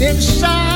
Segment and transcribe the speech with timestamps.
[0.00, 0.69] 天上。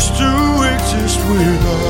[0.00, 1.89] supposed to exist without.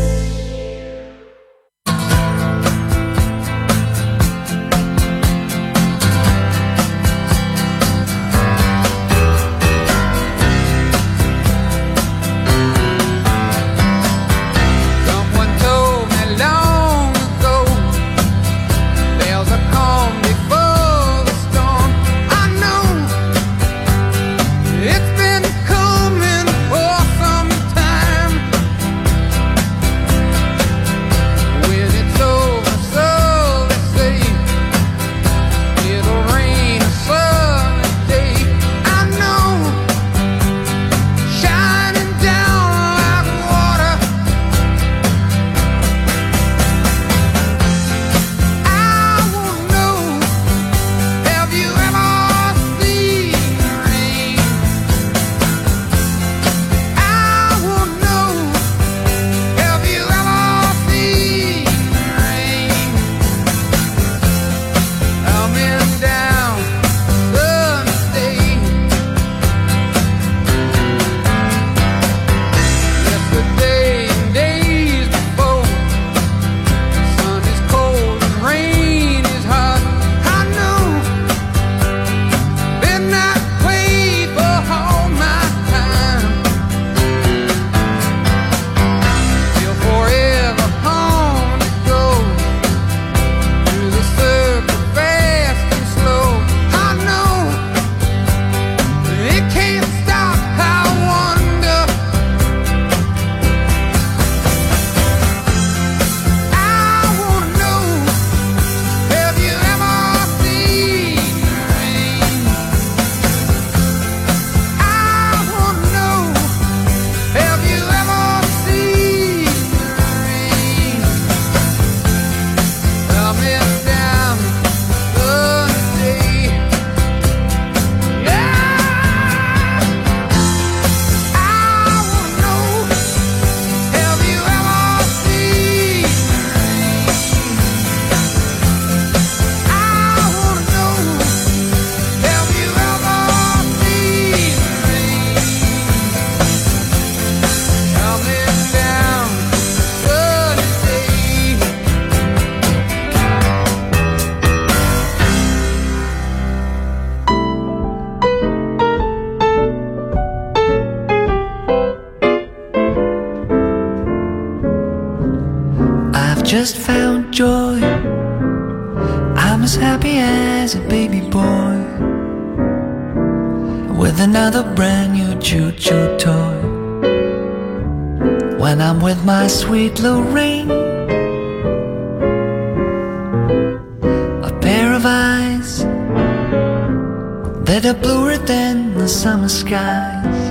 [187.71, 190.41] That are bluer than the summer skies.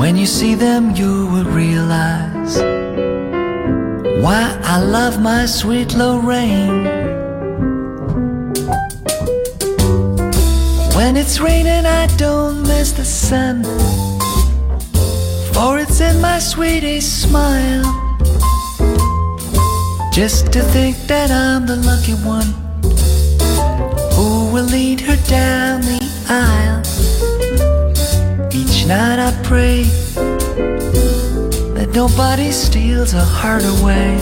[0.00, 2.56] When you see them, you will realize
[4.24, 6.84] why I love my sweet Lorraine.
[10.96, 13.62] When it's raining, I don't miss the sun,
[15.52, 17.84] for it's in my sweetest smile.
[20.14, 22.61] Just to think that I'm the lucky one
[25.32, 26.82] down the aisle.
[28.52, 29.84] Each night I pray
[31.74, 34.18] that nobody steals her heart away.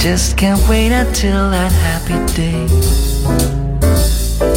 [0.00, 2.66] Just can't wait until that happy day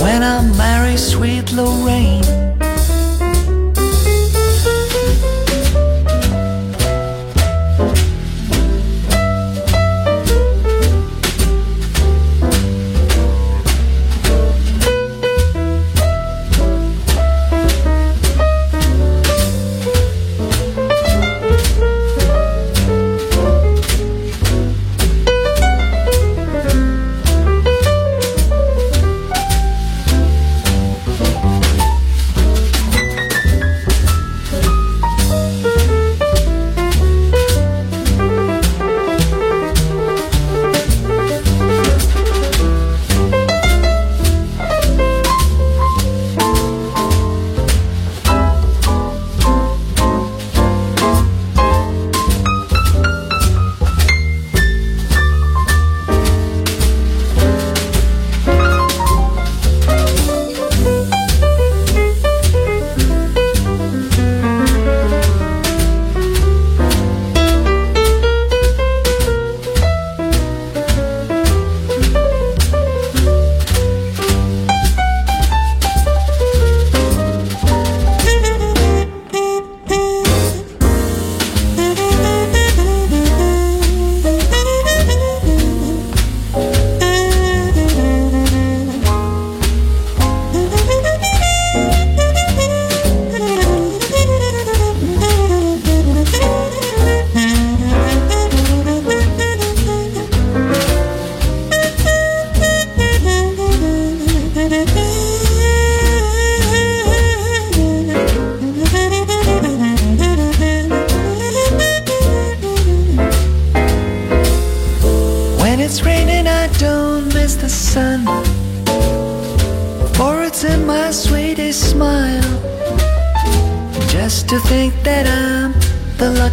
[0.01, 2.50] when I marry sweet Lorraine.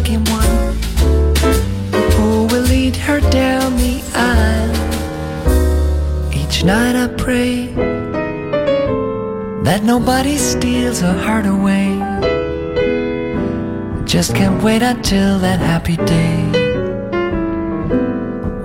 [0.09, 0.75] Lucky one
[2.13, 4.75] who will lead her down the aisle.
[6.33, 7.67] Each night I pray
[9.63, 11.99] that nobody steals her heart away.
[14.05, 16.43] Just can't wait until that happy day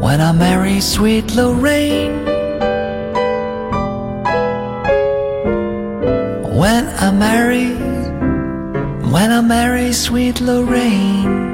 [0.01, 2.34] when I marry sweet Lorraine.
[10.11, 11.45] Lorraine.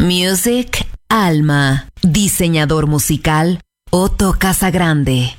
[0.00, 1.88] Music Alma.
[2.02, 5.36] Diseñador musical Otto Casagrande.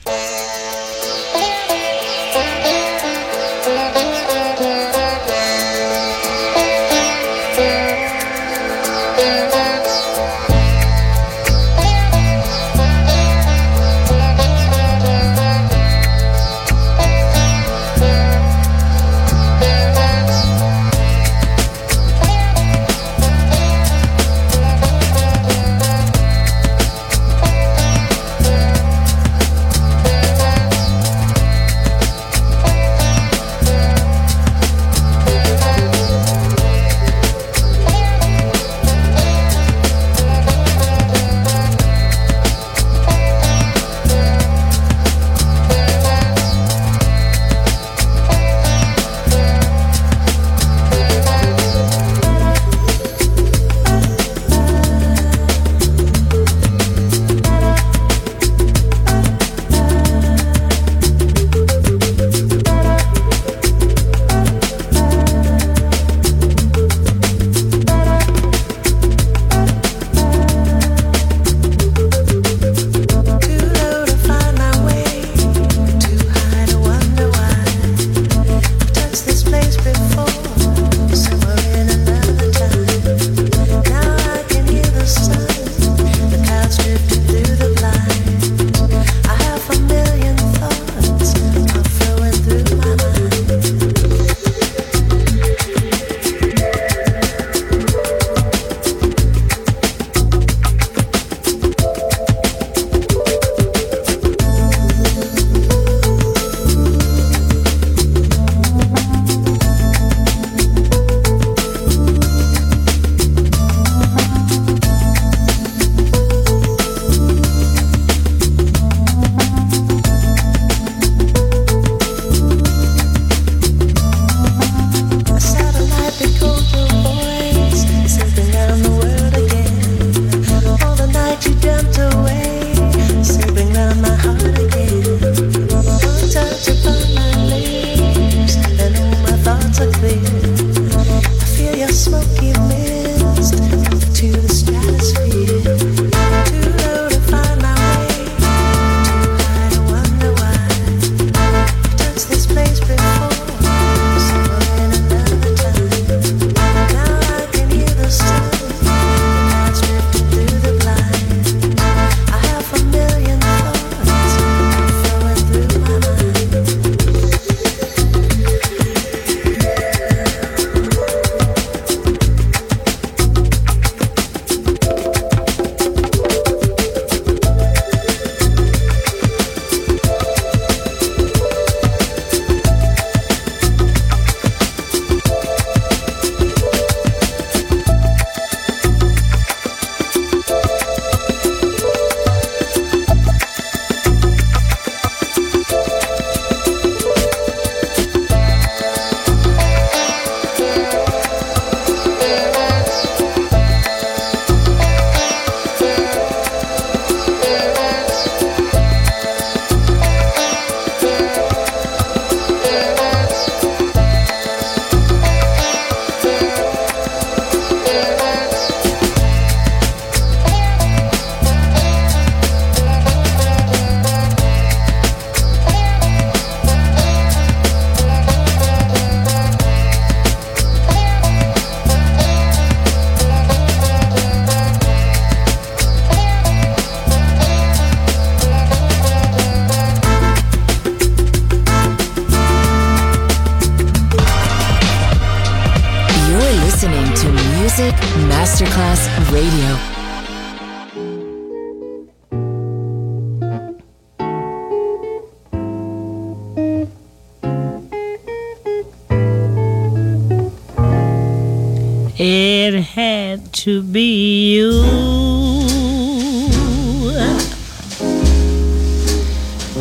[263.59, 264.71] To be you.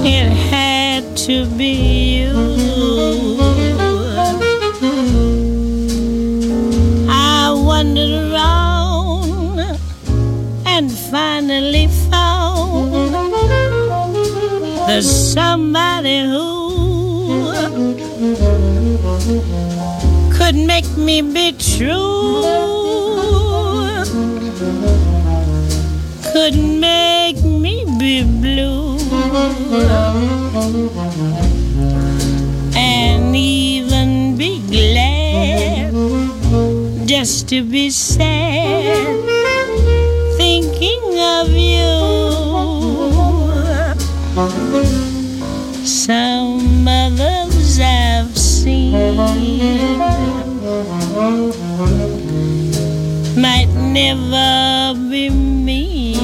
[0.04, 1.74] It had to be
[2.18, 2.34] you.
[7.08, 9.60] I wandered around
[10.66, 13.14] and finally found
[14.88, 17.52] there's somebody who
[20.36, 22.87] could make me be true,
[26.32, 28.96] could make me be blue,
[32.76, 35.92] and even be glad
[37.06, 39.16] just to be sad,
[40.36, 41.98] thinking of you.
[45.84, 49.18] Some others I've seen
[53.98, 56.14] never be me,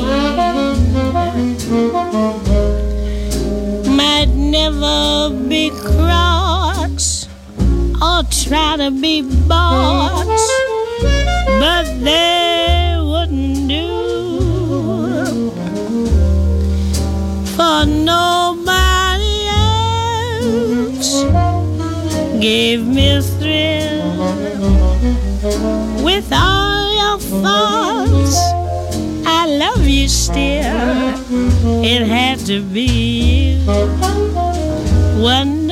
[4.00, 7.26] might never be cross
[8.00, 10.44] or try to be boss,
[11.62, 13.90] but they wouldn't do
[17.56, 17.78] for
[18.12, 21.12] nobody else.
[22.40, 22.73] Gave
[30.24, 31.84] still.
[31.84, 33.58] It had to be
[35.14, 35.63] you,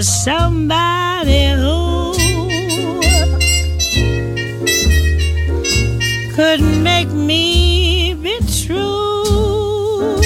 [0.00, 2.14] the somebody who
[6.34, 10.16] could make me be true,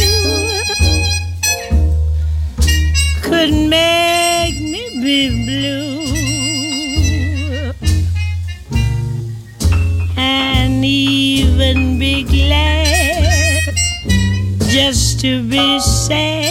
[3.23, 6.05] could make me be blue,
[10.17, 13.75] and even be glad
[14.69, 16.44] just to be sad,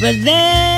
[0.00, 0.77] but they